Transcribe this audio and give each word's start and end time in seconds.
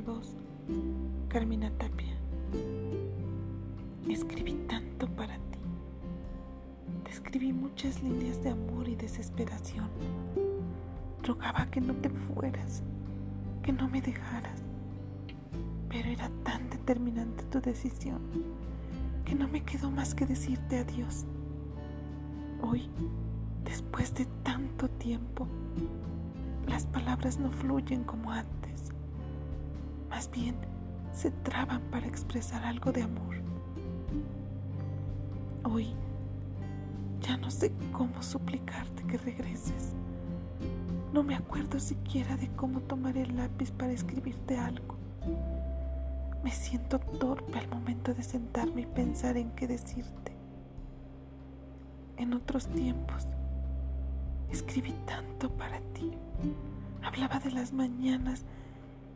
voz, 0.00 0.36
Carmina 1.28 1.70
Tapia. 1.78 2.16
Escribí 4.08 4.54
tanto 4.68 5.06
para 5.08 5.36
ti. 5.36 5.58
Te 7.04 7.10
escribí 7.10 7.52
muchas 7.52 8.02
líneas 8.02 8.42
de 8.42 8.50
amor 8.50 8.88
y 8.88 8.96
desesperación. 8.96 9.88
Rogaba 11.22 11.66
que 11.70 11.80
no 11.80 11.94
te 11.94 12.10
fueras, 12.10 12.82
que 13.62 13.72
no 13.72 13.88
me 13.88 14.02
dejaras. 14.02 14.62
Pero 15.88 16.08
era 16.08 16.28
tan 16.42 16.68
determinante 16.70 17.44
tu 17.44 17.60
decisión 17.60 18.20
que 19.24 19.34
no 19.34 19.48
me 19.48 19.62
quedó 19.62 19.90
más 19.90 20.14
que 20.14 20.26
decirte 20.26 20.78
adiós. 20.78 21.24
Hoy, 22.62 22.88
después 23.64 24.12
de 24.14 24.26
tanto 24.42 24.88
tiempo, 24.88 25.46
las 26.66 26.86
palabras 26.86 27.38
no 27.38 27.50
fluyen 27.50 28.04
como 28.04 28.30
antes. 28.30 28.90
Más 30.08 30.30
bien, 30.30 30.56
se 31.12 31.30
traban 31.30 31.80
para 31.90 32.06
expresar 32.06 32.64
algo 32.64 32.92
de 32.92 33.02
amor. 33.02 33.36
Hoy 35.64 35.94
ya 37.20 37.36
no 37.36 37.50
sé 37.50 37.72
cómo 37.92 38.22
suplicarte 38.22 39.02
que 39.04 39.18
regreses. 39.18 39.94
No 41.12 41.22
me 41.22 41.36
acuerdo 41.36 41.78
siquiera 41.78 42.36
de 42.36 42.48
cómo 42.56 42.80
tomar 42.80 43.16
el 43.16 43.36
lápiz 43.36 43.70
para 43.70 43.92
escribirte 43.92 44.58
algo. 44.58 44.96
Me 46.42 46.50
siento 46.50 46.98
torpe 46.98 47.58
al 47.58 47.68
momento 47.68 48.12
de 48.12 48.22
sentarme 48.22 48.82
y 48.82 48.86
pensar 48.86 49.36
en 49.36 49.50
qué 49.52 49.66
decirte. 49.66 50.36
En 52.16 52.34
otros 52.34 52.66
tiempos 52.68 53.26
escribí 54.54 54.92
tanto 55.04 55.50
para 55.50 55.80
ti. 55.94 56.12
Hablaba 57.02 57.40
de 57.40 57.50
las 57.50 57.72
mañanas 57.72 58.44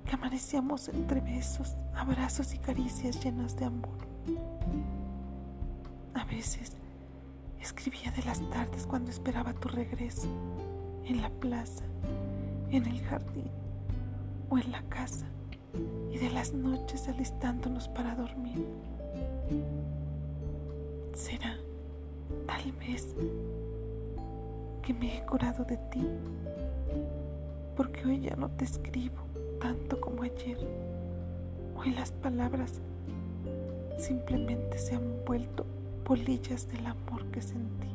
que 0.04 0.14
amanecíamos 0.16 0.88
entre 0.88 1.20
besos, 1.20 1.76
abrazos 1.94 2.54
y 2.54 2.58
caricias 2.58 3.22
llenas 3.24 3.56
de 3.56 3.66
amor. 3.66 3.98
A 6.14 6.24
veces 6.24 6.72
escribía 7.60 8.10
de 8.10 8.24
las 8.24 8.40
tardes 8.50 8.86
cuando 8.86 9.10
esperaba 9.10 9.52
tu 9.54 9.68
regreso, 9.68 10.28
en 11.04 11.22
la 11.22 11.30
plaza, 11.30 11.84
en 12.70 12.84
el 12.86 13.00
jardín 13.02 13.50
o 14.50 14.58
en 14.58 14.72
la 14.72 14.82
casa, 14.88 15.26
y 16.10 16.18
de 16.18 16.30
las 16.30 16.52
noches 16.52 17.08
alistándonos 17.08 17.86
para 17.88 18.14
dormir. 18.16 18.66
Será, 21.14 21.56
tal 22.46 22.72
vez, 22.72 23.14
que 24.88 24.94
me 24.94 25.18
he 25.18 25.20
curado 25.26 25.64
de 25.66 25.76
ti, 25.90 26.02
porque 27.76 28.06
hoy 28.06 28.20
ya 28.22 28.34
no 28.36 28.48
te 28.48 28.64
escribo 28.64 29.18
tanto 29.60 30.00
como 30.00 30.22
ayer. 30.22 30.56
Hoy 31.76 31.90
las 31.90 32.10
palabras 32.10 32.80
simplemente 33.98 34.78
se 34.78 34.94
han 34.94 35.26
vuelto 35.26 35.66
polillas 36.04 36.66
del 36.68 36.86
amor 36.86 37.22
que 37.26 37.42
sentí. 37.42 37.90